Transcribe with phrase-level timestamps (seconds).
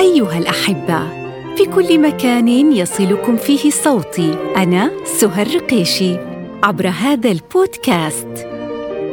[0.00, 1.24] أيها الأحبة
[1.56, 6.16] في كل مكان يصلكم فيه صوتي أنا سهر رقيشي
[6.62, 8.48] عبر هذا البودكاست.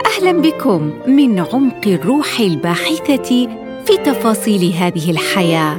[0.06, 3.48] أهلا بكم من عمق الروح الباحثة
[3.86, 5.78] في تفاصيل هذه الحياة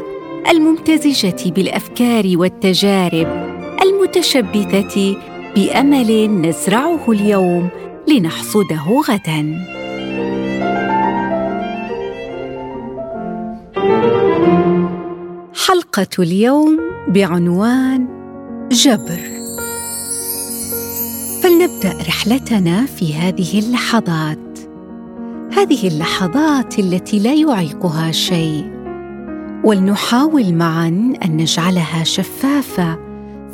[0.51, 3.29] الممتزجة بالأفكار والتجارب
[3.83, 5.17] المتشبثة
[5.57, 7.69] بأمل نزرعه اليوم
[8.09, 9.72] لنحصده غداً.
[15.73, 18.07] حلقة اليوم بعنوان
[18.73, 19.21] جبر.
[21.43, 24.59] فلنبدأ رحلتنا في هذه اللحظات.
[25.53, 28.71] هذه اللحظات التي لا يعيقها شيء
[29.65, 30.89] ولنحاول معا
[31.25, 32.99] أن نجعلها شفافة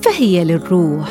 [0.03, 1.11] فهي للروح.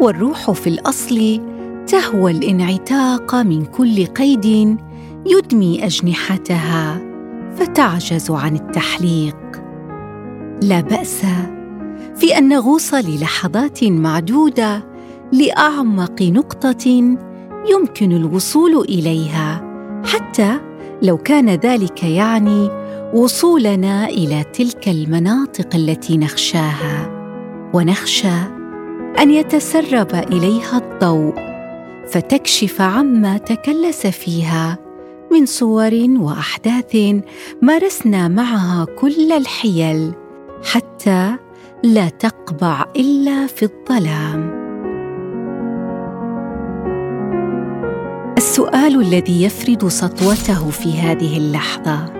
[0.00, 1.40] والروح في الأصل
[1.86, 4.76] تهوى الانعتاق من كل قيد
[5.26, 7.00] يدمي أجنحتها
[7.56, 9.47] فتعجز عن التحليق.
[10.62, 11.22] لا بأس
[12.16, 14.84] في أن نغوص للحظات معدودة
[15.32, 16.88] لأعمق نقطة
[17.70, 19.64] يمكن الوصول إليها
[20.04, 20.60] حتى
[21.02, 22.70] لو كان ذلك يعني
[23.14, 27.10] وصولنا إلى تلك المناطق التي نخشاها.
[27.74, 28.38] ونخشى
[29.18, 31.34] أن يتسرب إليها الضوء
[32.08, 34.78] فتكشف عما تكلس فيها
[35.32, 36.96] من صور وأحداث
[37.62, 40.12] مارسنا معها كل الحيل.
[40.64, 41.36] حتى
[41.82, 44.58] لا تقبع إلا في الظلام.
[48.38, 52.12] السؤال الذي يفرض سطوته في هذه اللحظة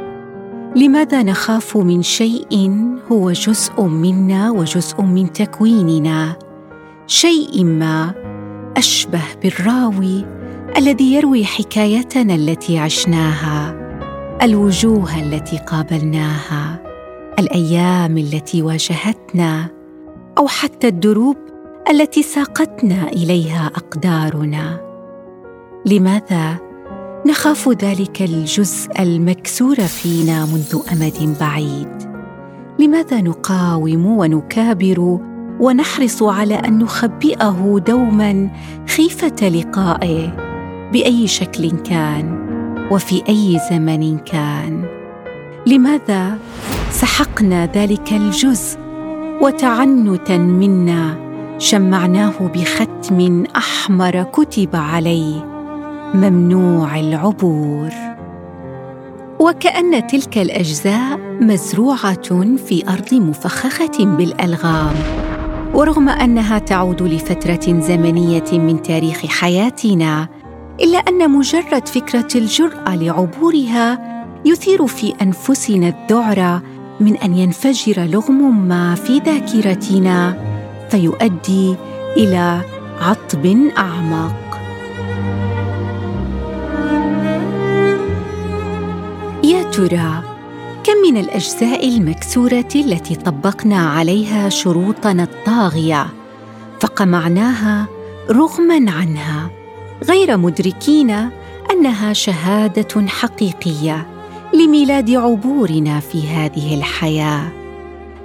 [0.76, 6.36] لماذا نخاف من شيء هو جزء منا وجزء من تكويننا
[7.06, 8.14] شيء ما
[8.76, 10.24] أشبه بالراوي
[10.76, 13.74] الذي يروي حكايتنا التي عشناها
[14.42, 16.87] الوجوه التي قابلناها؟
[17.38, 19.66] الأيام التي واجهتنا
[20.38, 21.36] أو حتى الدروب
[21.90, 24.80] التي ساقتنا إليها أقدارنا.
[25.86, 26.58] لماذا
[27.26, 31.88] نخاف ذلك الجزء المكسور فينا منذ أمد بعيد؟
[32.78, 35.18] لماذا نقاوم ونكابر
[35.60, 38.50] ونحرص على أن نخبئه دوما
[38.88, 40.36] خيفة لقائه
[40.92, 42.48] بأي شكل كان
[42.90, 44.84] وفي أي زمن كان؟
[45.66, 46.38] لماذا
[46.90, 48.78] سحقنا ذلك الجزء
[49.42, 51.16] وتعنتا منا
[51.58, 55.44] شمعناه بختم أحمر كتب عليه
[56.14, 57.90] ممنوع العبور.
[59.40, 64.94] وكأن تلك الأجزاء مزروعة في أرض مفخخة بالألغام
[65.74, 70.28] ورغم أنها تعود لفترة زمنية من تاريخ حياتنا
[70.80, 76.60] إلا أن مجرد فكرة الجرأة لعبورها يثير في أنفسنا الذعر
[77.00, 80.44] من أن ينفجر لغم ما في ذاكرتنا
[80.90, 81.76] فيؤدي
[82.16, 82.60] إلى
[83.00, 83.46] عطب
[83.78, 84.34] أعمق.
[89.44, 90.22] يا ترى
[90.84, 96.06] كم من الأجزاء المكسورة التي طبقنا عليها شروطنا الطاغية
[96.80, 97.86] فقمعناها
[98.30, 99.50] رغما عنها
[100.04, 101.30] غير مدركين
[101.70, 104.17] أنها شهادة حقيقية؟
[104.54, 107.52] لميلاد عبورنا في هذه الحياة.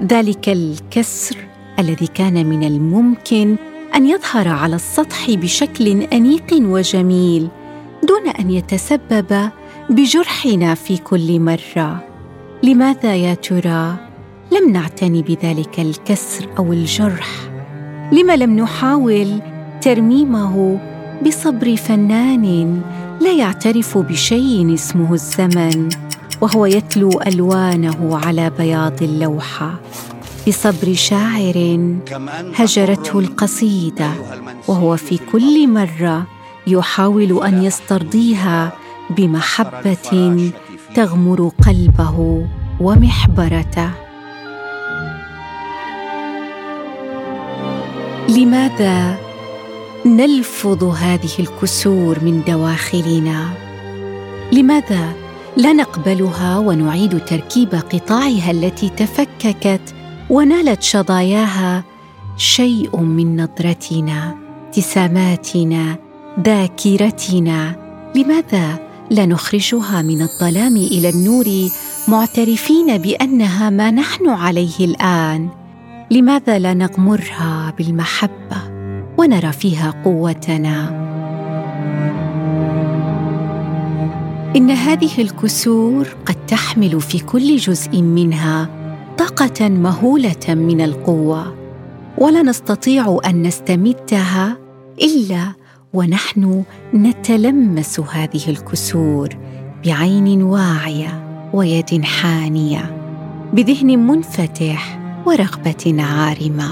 [0.03, 1.35] ذلك الكسر
[1.79, 3.55] الذي كان من الممكن
[3.95, 7.47] أن يظهر على السطح بشكل أنيق وجميل
[8.03, 9.49] دون أن يتسبب
[9.89, 12.03] بجرحنا في كل مرة.
[12.63, 13.95] لماذا يا ترى؟
[14.51, 17.29] لم نعتني بذلك الكسر أو الجرح.
[18.11, 19.41] لم لم نحاول
[19.81, 20.79] ترميمه
[21.25, 22.81] بصبر فنان
[23.21, 25.89] لا يعترف بشيء اسمه الزمن؟
[26.41, 29.79] وهو يتلو ألوانه على بياض اللوحة
[30.47, 31.79] بصبر شاعر
[32.55, 34.09] هجرته القصيدة
[34.67, 36.27] وهو في كل مرة
[36.67, 38.71] يحاول أن يسترضيها
[39.09, 40.51] بمحبة
[40.95, 42.47] تغمر قلبه
[42.79, 43.89] ومحبرته.
[48.29, 49.17] لماذا
[50.05, 53.49] نلفظ هذه الكسور من دواخلنا؟
[54.51, 55.22] لماذا
[55.57, 59.95] لا نقبلها ونعيد تركيب قطاعها التي تفككت
[60.29, 61.83] ونالت شظاياها
[62.37, 64.35] شيء من نظرتنا
[64.65, 65.95] ابتساماتنا
[66.39, 67.75] ذاكرتنا.
[68.15, 68.79] لماذا
[69.09, 71.45] لا نخرجها من الظلام إلى النور
[72.07, 75.49] معترفين بأنها ما نحن عليه الآن؟
[76.11, 78.57] لماذا لا نغمرها بالمحبة
[79.17, 81.12] ونرى فيها قوتنا؟
[84.55, 88.69] إن هذه الكسور قد تحمل في كل جزء منها
[89.17, 91.55] طاقة مهولة من القوة
[92.17, 94.57] ولا نستطيع أن نستمدها
[95.01, 95.53] إلا
[95.93, 96.63] ونحن
[96.93, 99.29] نتلمس هذه الكسور
[99.85, 102.97] بعين واعية ويد حانية
[103.53, 106.69] بذهن منفتح ورغبة عارمة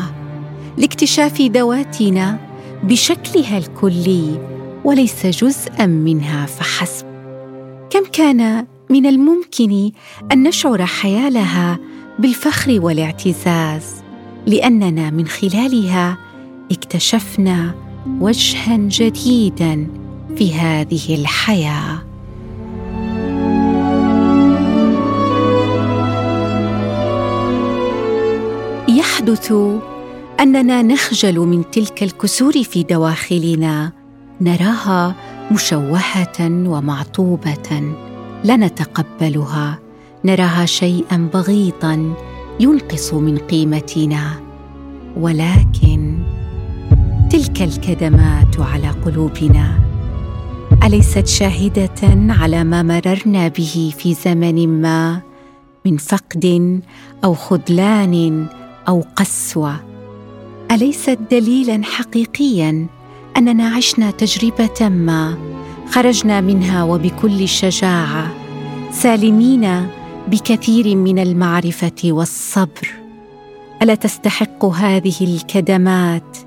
[0.77, 2.38] لاكتشاف ذواتنا
[2.84, 4.39] بشكلها الكلي
[4.84, 7.11] وليس جزءا منها فحسب.
[8.13, 9.92] كان من الممكن
[10.31, 11.80] أن نشعر حيالها
[12.19, 14.04] بالفخر والاعتزاز
[14.48, 16.18] لأننا من خلالها
[16.72, 17.75] اكتشفنا
[18.19, 19.88] وجها جديدا
[20.38, 22.04] في هذه الحياة.
[28.88, 29.54] يحدث
[30.40, 33.92] أننا نخجل من تلك الكسور في دواخلنا
[34.42, 35.16] نراها
[35.51, 37.95] مشوهة ومعطوبة
[38.44, 39.80] لا نتقبلها.
[40.25, 42.13] نراها شيئا بغيضا
[42.59, 44.39] ينقص من قيمتنا.
[45.18, 46.19] ولكن
[47.30, 49.80] تلك الكدمات على قلوبنا.
[50.83, 55.21] أليست شاهدة على ما مررنا به في زمن ما؟
[55.86, 56.81] من فقد
[57.24, 58.45] أو خذلان
[58.88, 59.75] أو قسوة.
[60.71, 62.88] أليست دليلا حقيقيا؟
[63.38, 65.38] أننا عشنا تجربة ما
[65.92, 68.31] خرجنا منها وبكل شجاعة
[68.92, 69.88] سالمين
[70.28, 72.94] بكثير من المعرفة والصبر.
[73.81, 76.38] ألا تستحق هذه الكدمات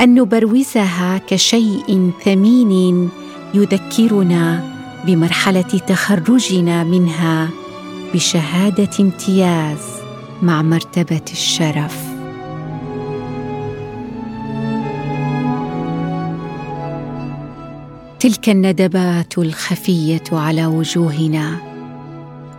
[0.00, 3.08] أن نبروزها كشيء ثمين
[3.54, 4.72] يذكرنا
[5.06, 7.48] بمرحلة تخرجنا منها
[8.14, 9.78] بشهادة امتياز
[10.42, 12.11] مع مرتبة الشرف؟
[18.22, 21.56] تلك الندبات الخفية على وجوهنا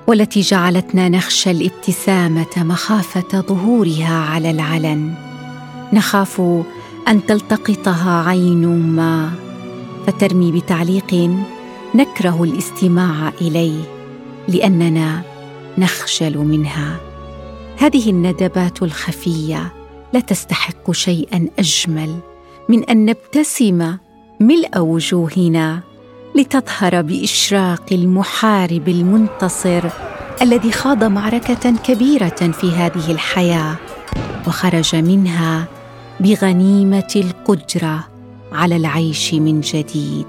[0.07, 5.13] والتي جعلتنا نخشى الابتسامة مخافة ظهورها على العلن.
[5.93, 6.41] نخاف
[7.07, 8.65] أن تلتقطها عين
[8.95, 9.31] ما
[10.07, 11.31] فترمي بتعليق
[11.95, 13.83] نكره الاستماع إليه
[14.47, 15.21] لأننا
[15.77, 16.97] نخجل منها.
[17.77, 19.73] هذه الندبات الخفية
[20.13, 22.19] لا تستحق شيئا أجمل
[22.69, 23.97] من أن نبتسم
[24.43, 25.79] ملء وجوهنا
[26.35, 29.83] لتظهر بإشراق المحارب المنتصر
[30.41, 33.75] الذي خاض معركة كبيرة في هذه الحياة
[34.47, 35.67] وخرج منها
[36.19, 38.07] بغنيمة القدرة
[38.51, 40.25] على العيش من جديد.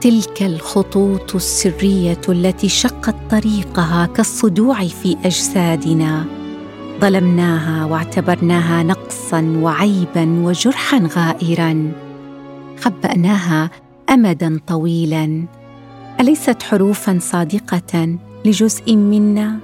[0.00, 6.24] تلك الخطوط السرية التي شقت طريقها كالصدوع في أجسادنا
[7.00, 11.92] ظلمناها واعتبرناها نقصا وعيبا وجرحا غائرا.
[12.80, 13.70] خبأناها
[14.10, 15.44] امدا طويلا.
[16.20, 19.58] أليست حروفا صادقة لجزء منا؟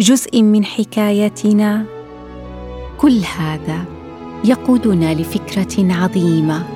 [0.00, 1.84] جزء من حكايتنا؟
[2.98, 3.84] كل هذا
[4.44, 6.66] يقودنا لفكرة عظيمة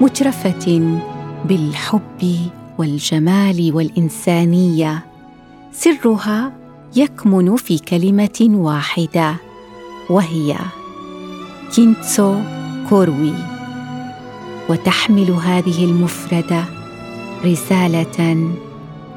[0.00, 0.98] مترفة
[1.44, 2.36] بالحب
[2.78, 5.04] والجمال والإنسانية.
[5.72, 6.52] سرها
[6.96, 9.34] يكمن في كلمة واحدة
[10.10, 10.56] وهي
[11.74, 12.34] كينتسو
[12.88, 13.57] كوروي.
[14.68, 16.64] وتحمل هذه المفردة
[17.44, 18.50] رسالة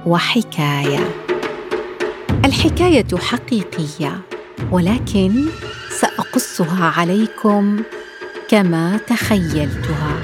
[0.05, 1.09] وحكاية.
[2.45, 4.21] الحكاية حقيقية
[4.71, 5.45] ولكن
[5.99, 7.83] سأقصها عليكم
[8.49, 10.21] كما تخيلتها.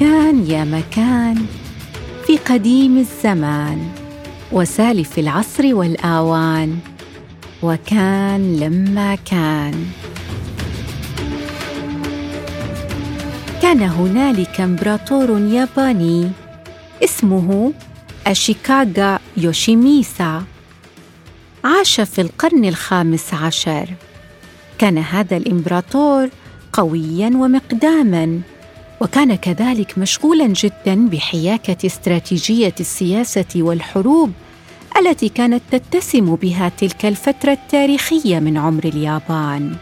[0.00, 1.46] كان يا مكان
[2.26, 3.88] في قديم الزمان
[4.52, 6.78] وسالف العصر والآوان
[7.62, 9.74] وكان لما كان.
[13.70, 16.30] كان هنالك إمبراطور ياباني
[17.04, 17.72] اسمه
[18.26, 20.44] أشيكاغا يوشيميسا.
[21.64, 23.88] عاش في القرن الخامس عشر.
[24.78, 26.28] كان هذا الإمبراطور
[26.72, 28.40] قويا ومقداما
[29.00, 34.32] وكان كذلك مشغولا جدا بحياكة استراتيجية السياسة والحروب
[34.98, 39.76] التي كانت تتسم بها تلك الفترة التاريخية من عمر اليابان.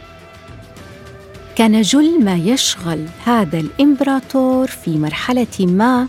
[1.59, 6.09] كان جل ما يشغل هذا الإمبراطور في مرحلة ما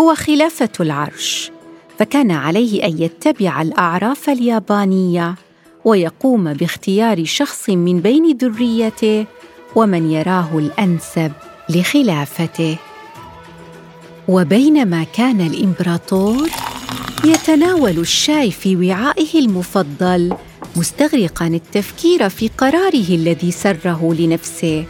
[0.00, 1.50] هو خلافة العرش
[1.98, 5.34] فكان عليه أن يتبع الأعراف اليابانية
[5.84, 9.26] ويقوم باختيار شخص من بين ذريته
[9.76, 11.32] ومن يراه الأنسب
[11.68, 12.76] لخلافته.
[14.28, 16.48] وبينما كان الإمبراطور
[17.24, 20.36] يتناول الشاي في وعائه المفضل
[20.76, 24.84] مستغرقا التفكير في قراره الذي سره لنفسه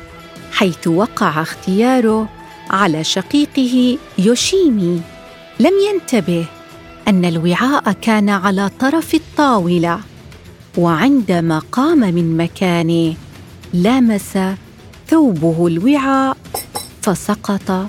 [0.52, 2.28] حيث وقع اختياره
[2.70, 5.00] على شقيقه يوشيمي.
[5.60, 6.46] لم ينتبه
[7.08, 10.00] أن الوعاء كان على طرف الطاولة
[10.78, 13.14] وعندما قام من مكانه
[13.72, 14.38] لامس
[15.08, 16.36] ثوبه الوعاء
[17.02, 17.88] فسقط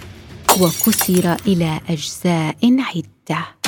[0.61, 3.62] وكسر إلى أجزاء عدة.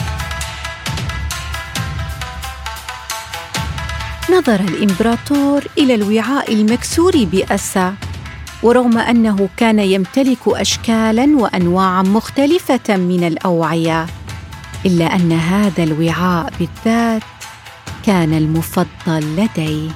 [4.36, 7.94] نظر الإمبراطور إلى الوعاء المكسور بأسى
[8.64, 14.06] ورغم أنه كان يمتلك اشكالا وانواعا مختلفة من الأوعية
[14.86, 17.22] إلا أن هذا الوعاء بالذات
[18.06, 19.90] كان المفضل لديه.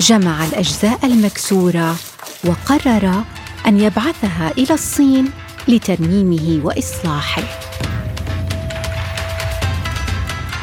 [0.00, 1.96] جمع الأجزاء المكسورة
[2.44, 3.22] وقرر
[3.66, 5.30] أن يبعثها إلى الصين
[5.68, 7.65] لترميمه وإصلاحه.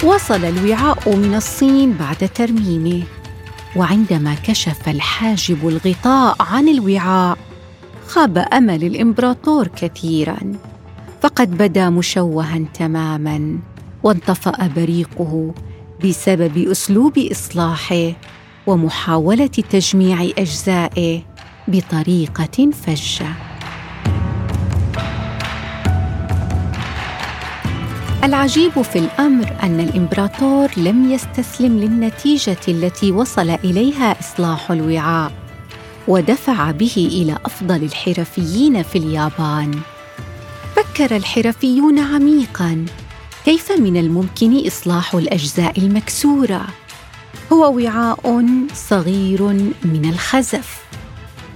[0.04, 3.04] وصل الوعاء من الصين بعد ترميمه.
[3.76, 7.38] وعندما كشف الحاجب الغطاء عن الوعاء
[8.08, 10.38] خاب أمل الإمبراطور كثيرا.
[11.22, 13.60] فقد بدا مشوها تماما
[14.04, 15.54] وانطفأ بريقه
[16.06, 18.12] بسبب أسلوب إصلاحه
[18.68, 21.22] ومحاولة تجميع أجزائه
[21.68, 23.53] بطريقة فجة.
[28.24, 35.32] العجيب في الأمر أن الإمبراطور لم يستسلم للنتيجة التي وصل إليها إصلاح الوعاء
[36.08, 39.80] ودفع به إلى أفضل الحرفيين في اليابان.
[40.76, 42.86] فكر الحرفيون عميقا
[43.46, 46.62] كيف من الممكن إصلاح الأجزاء المكسورة؟
[47.54, 49.44] هو وعاء صغير
[49.84, 50.84] من الخزف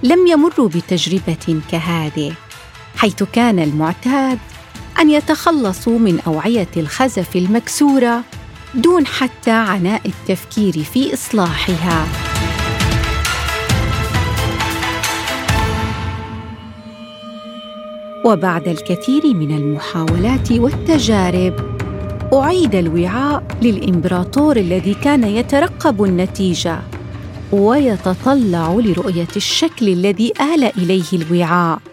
[0.02, 2.32] لم يمروا بتجربة كهذه
[2.96, 4.38] حيث كان المعتاد
[5.00, 8.24] أن يتخلصوا من أوعية الخزف المكسورة
[8.74, 12.06] دون حتى عناء التفكير في إصلاحها.
[18.24, 21.78] وبعد الكثير من المحاولات والتجارب
[22.34, 26.78] أعيد الوعاء للإمبراطور الذي كان يترقب النتيجة
[27.52, 31.87] ويتطلع لرؤية الشكل الذي آل إليه الوعاء.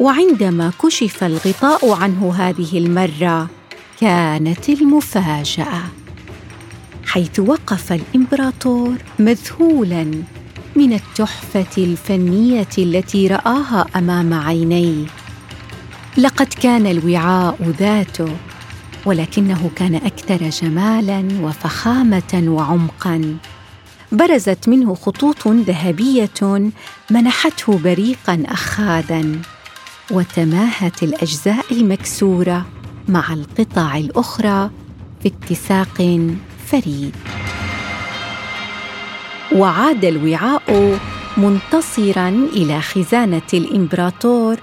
[0.00, 3.48] وعندما كشف الغطاء عنه هذه المرة
[4.00, 5.82] كانت المفاجأة
[7.06, 10.10] حيث وقف الإمبراطور مذهولا
[10.76, 15.06] من التحفة الفنية التي رآها أمام عينيه.
[16.18, 18.36] لقد كان الوعاء ذاته
[19.06, 23.36] ولكنه كان أكثر جمالا وفخامة وعمقا.
[24.12, 26.70] برزت منه خطوط ذهبية
[27.10, 29.38] منحته بريقا اخاذا.
[30.10, 32.66] وتماهت الأجزاء المكسوره
[33.08, 34.70] مع القطع الأخرى
[35.22, 36.20] في اتساق
[36.66, 37.16] فريد.
[39.52, 40.98] وعاد الوعاء
[41.36, 44.56] منتصرا إلى خزانة الإمبراطور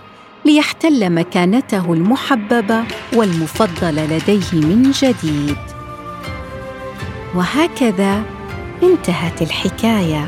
[0.45, 2.83] ليحتل مكانته المحببه
[3.13, 5.57] والمفضله لديه من جديد.
[7.35, 8.23] وهكذا
[8.83, 10.27] انتهت الحكاية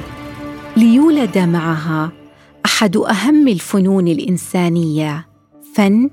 [0.78, 2.23] ليولد معها
[2.66, 5.28] أحد أهم الفنون الإنسانية
[5.76, 6.10] فن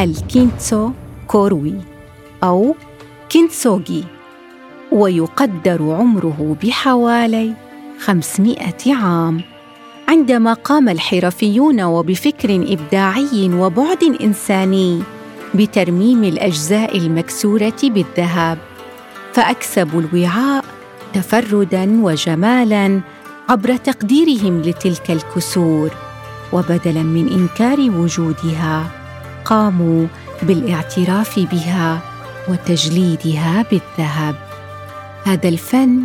[0.00, 0.90] الكينتسو
[1.26, 1.74] كوروي
[2.44, 2.74] أو
[3.28, 4.04] كينتسوغي
[4.92, 7.54] ويقدر عمره بحوالي
[7.98, 8.58] 500
[8.94, 9.40] عام.
[10.08, 15.02] عندما قام الحرفيون وبفكر إبداعي وبعد إنساني
[15.54, 18.58] بترميم الأجزاء المكسورة بالذهب
[19.32, 20.64] فأكسبوا الوعاء
[21.14, 23.00] تفردا وجمالا
[23.50, 25.90] عبر تقديرهم لتلك الكسور
[26.52, 28.90] وبدلا من إنكار وجودها
[29.44, 30.06] قاموا
[30.42, 32.00] بالاعتراف بها
[32.48, 34.34] وتجليدها بالذهب.
[35.24, 36.02] هذا الفن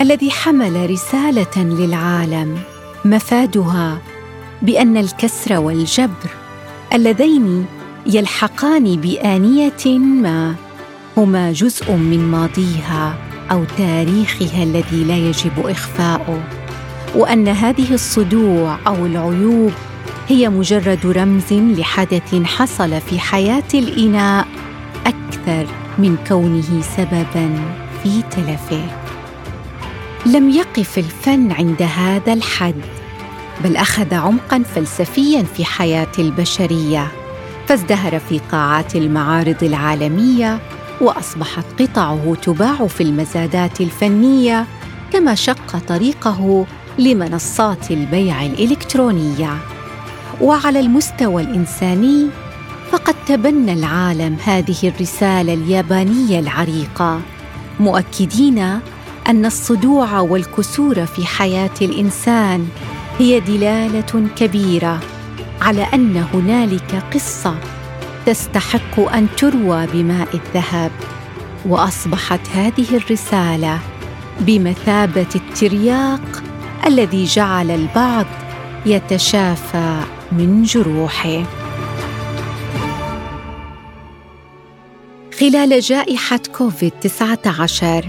[0.00, 2.58] الذي حمل رسالة للعالم
[3.04, 3.98] مفادها
[4.62, 6.30] بأن الكسر والجبر
[6.94, 7.66] اللذين
[8.06, 10.54] يلحقان بآنية ما
[11.16, 13.14] هما جزء من ماضيها
[13.50, 16.57] أو تاريخها الذي لا يجب إخفاؤه.
[17.14, 19.72] وأن هذه الصدوع أو العيوب
[20.28, 24.46] هي مجرد رمز لحدث حصل في حياة الإناء
[25.06, 25.66] أكثر
[25.98, 27.54] من كونه سببا
[28.02, 28.82] في تلفه.
[30.26, 32.80] لم يقف الفن عند هذا الحد
[33.64, 37.06] بل أخذ عمقا فلسفيا في حياة البشرية
[37.66, 40.58] فازدهر في قاعات المعارض العالمية
[41.00, 44.66] وأصبحت قطعه تباع في المزادات الفنية
[45.12, 46.66] كما شق طريقه
[46.98, 49.58] لمنصات البيع الإلكترونية.
[50.40, 52.26] وعلى المستوى الإنساني
[52.90, 57.20] فقد تبنى العالم هذه الرسالة اليابانية العريقة
[57.80, 58.58] مؤكدين
[59.28, 62.68] أن الصدوع والكسور في حياة الإنسان
[63.18, 65.00] هي دلالة كبيرة
[65.60, 67.54] على أن هنالك قصة
[68.26, 70.90] تستحق أن تروى بماء الذهب.
[71.66, 73.78] وأصبحت هذه الرسالة
[74.40, 76.42] بمثابة الترياق
[76.86, 78.26] الذي جعل البعض
[78.86, 80.00] يتشافى
[80.32, 81.42] من جروحه
[85.40, 88.08] خلال جائحة كوفيد 19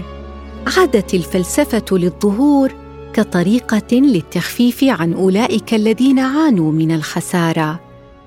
[0.76, 2.72] عادت الفلسفة للظهور
[3.12, 7.80] كطريقة للتخفيف عن أولئك الذين عانوا من الخسارة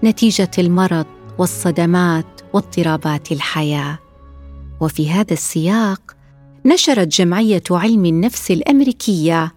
[0.04, 1.06] نتيجة المرض
[1.38, 4.00] والصدمات واضطرابات الحياة.
[4.82, 6.16] وفي هذا السياق
[6.66, 9.52] نشرت جمعية علم النفس الأمريكية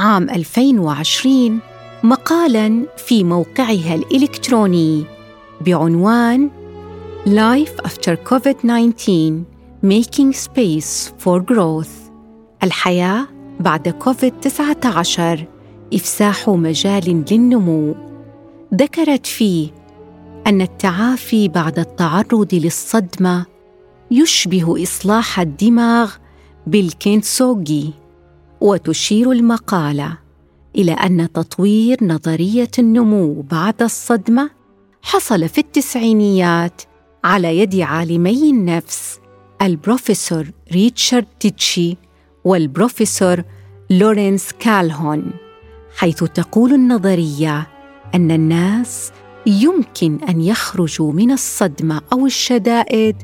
[0.00, 1.58] عام 2020
[2.02, 5.04] مقالا في موقعها الإلكتروني
[5.60, 6.50] بعنوان
[7.26, 9.10] Life after COVID-19
[9.84, 12.10] Making Space for Growth.
[12.62, 13.26] الحياة
[13.60, 15.44] بعد كوفيد 19
[15.94, 17.94] إفساح مجال للنمو.
[18.74, 19.68] ذكرت فيه
[20.46, 23.46] أن التعافي بعد التعرض للصدمة
[24.10, 26.14] يشبه إصلاح الدماغ
[26.66, 27.99] بالكينسوغي.
[28.60, 30.18] وتشير المقالة
[30.76, 34.50] إلى أن تطوير نظرية النمو بعد الصدمة
[35.02, 36.82] حصل في التسعينيات
[37.24, 39.18] على يد عالمي النفس
[39.62, 41.96] البروفيسور ريتشارد تيتشي
[42.44, 43.42] والبروفيسور
[43.90, 45.30] لورنس كالهون
[45.96, 47.66] حيث تقول النظرية
[48.14, 49.12] أن الناس
[49.46, 53.16] يمكن أن يخرجوا من الصدمة أو الشدائد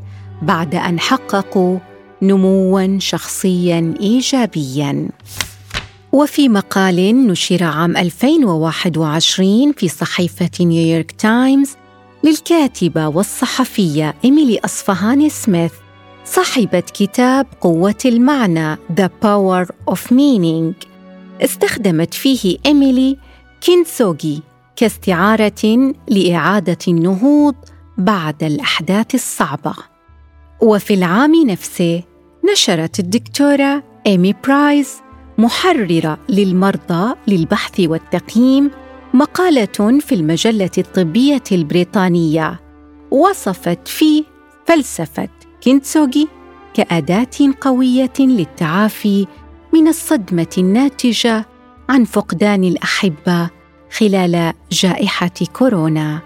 [0.43, 1.79] بعد أن حققوا
[2.23, 5.09] نموا شخصيا ايجابيا.
[6.13, 11.71] وفي مقال نشر عام 2021 في صحيفة نيويورك تايمز
[12.25, 15.73] للكاتبة والصحفية إيميلي أصفهاني سميث
[16.25, 20.87] صاحبة كتاب قوة المعنى The Power of Meaning.
[21.43, 23.17] استخدمت فيه إيميلي
[23.61, 24.43] كينسوغي
[24.77, 27.55] كاستعارة لإعادة النهوض
[27.99, 29.75] بعد الأحداث الصعبة.
[30.61, 32.03] وفي العام نفسه
[32.53, 34.97] نشرت الدكتورة إيمي برايز
[35.39, 38.71] محررة للمرضى للبحث والتقييم
[39.15, 42.61] مقالة في المجلة الطبية البريطانية.
[43.11, 44.25] وصفت فيه
[44.67, 45.29] فلسفة
[45.61, 46.29] كينتسوغي
[46.75, 49.27] كأداة قوية للتعافي
[49.75, 51.47] من الصدمة الناتجة
[51.89, 53.51] عن فقدان الأحبة
[53.99, 56.21] خلال جائحة كورونا.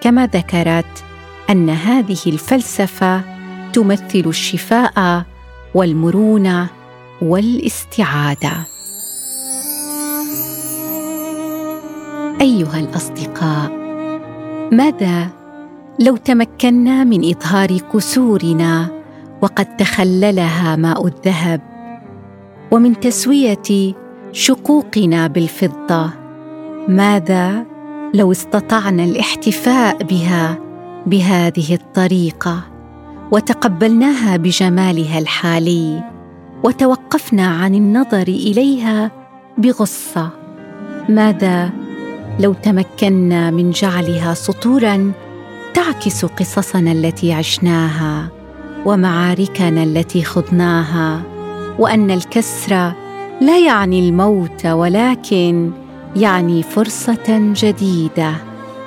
[0.00, 1.04] كما ذكرت
[1.50, 3.33] أن هذه الفلسفة
[3.74, 5.24] تمثل الشفاء
[5.74, 6.66] والمرونة
[7.22, 8.52] والاستعاده
[12.40, 13.70] أيها الأصدقاء
[14.72, 15.28] ماذا
[16.00, 18.88] لو تمكنا من إظهار كسورنا
[19.42, 21.60] وقد تخللها ماء الذهب
[22.70, 23.94] ومن تسوية
[24.32, 26.10] شقوقنا بالفضة؟
[26.88, 27.66] ماذا
[28.14, 30.58] لو استطعنا الاحتفاء بها
[31.06, 32.73] بهذه الطريقة؟
[33.32, 36.02] وتقبلناها بجمالها الحالي
[36.64, 39.10] وتوقفنا عن النظر إليها
[39.58, 40.30] بغصة.
[41.08, 41.70] ماذا
[42.40, 45.12] لو تمكنا من جعلها سطورا
[45.74, 48.28] تعكس قصصنا التي عشناها
[48.86, 51.22] ومعاركنا التي خضناها
[51.78, 52.92] وأن الكسر
[53.40, 55.70] لا يعني الموت ولكن
[56.16, 58.32] يعني فرصة جديدة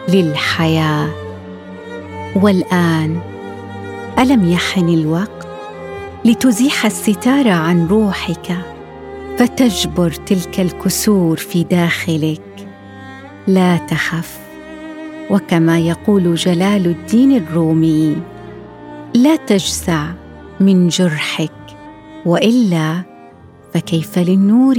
[0.10, 1.08] للحياة.
[2.36, 3.20] والآن
[4.20, 5.48] ألم يحن الوقت
[6.26, 8.58] لتزيح الستار عن روحك
[9.38, 12.70] فتجبر تلك الكسور في داخلك؟
[13.48, 14.38] لا تخف
[15.32, 18.18] وكما يقول جلال الدين الرومي
[19.16, 20.08] لا تجزع
[20.60, 21.52] من جرحك
[22.26, 23.04] وإلا
[23.74, 24.78] فكيف للنور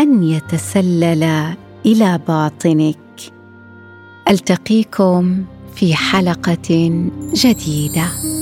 [0.00, 1.54] أن يتسلل
[1.86, 2.98] إلى باطنك؟
[4.28, 8.37] ألتقيكم في حلقة جديدة.